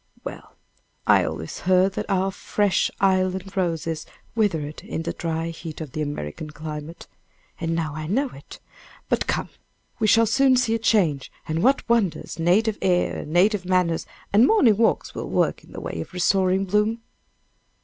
Well, 0.23 0.55
I 1.05 1.23
always 1.23 1.59
heard 1.59 1.93
that 1.93 2.09
our 2.09 2.31
fresh 2.31 2.89
island 2.99 3.55
roses 3.55 4.07
withered 4.33 4.81
in 4.81 5.03
the 5.03 5.13
dry 5.13 5.49
heat 5.49 5.79
of 5.79 5.91
the 5.91 6.01
American 6.01 6.49
climate, 6.49 7.05
and 7.59 7.75
now 7.75 7.93
I 7.93 8.07
know 8.07 8.29
it! 8.29 8.59
But 9.09 9.27
come! 9.27 9.49
we 9.99 10.07
shall 10.07 10.25
soon 10.25 10.57
see 10.57 10.73
a 10.73 10.79
change 10.79 11.31
and 11.47 11.61
what 11.61 11.87
wonders 11.87 12.39
native 12.39 12.79
air 12.81 13.17
and 13.19 13.31
native 13.31 13.63
manners 13.63 14.07
and 14.33 14.47
morning 14.47 14.77
walks 14.77 15.13
will 15.13 15.29
work 15.29 15.63
in 15.63 15.71
the 15.71 15.79
way 15.81 16.01
of 16.01 16.13
restoring 16.13 16.65
bloom." 16.65 17.03